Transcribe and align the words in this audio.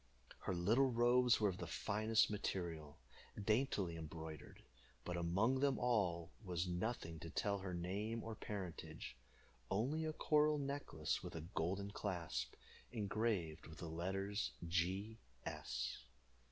Her 0.39 0.55
little 0.55 0.89
robes 0.89 1.39
were 1.39 1.49
of 1.49 1.59
the 1.59 1.67
finest 1.67 2.31
material, 2.31 2.97
daintily 3.39 3.95
embroidered, 3.95 4.63
but 5.05 5.15
among 5.15 5.59
them 5.59 5.77
all 5.77 6.31
there 6.39 6.47
was 6.49 6.65
nothing 6.67 7.19
to 7.19 7.29
tell 7.29 7.59
her 7.59 7.75
name 7.75 8.23
or 8.23 8.33
parentage, 8.33 9.15
only 9.69 10.03
a 10.03 10.11
coral 10.13 10.57
necklace 10.57 11.21
with 11.21 11.35
a 11.35 11.41
golden 11.41 11.91
clasp, 11.91 12.55
engraved 12.91 13.67
with 13.67 13.77
the 13.77 13.89
letters 13.89 14.53
"G. 14.67 15.19
S." 15.45 15.99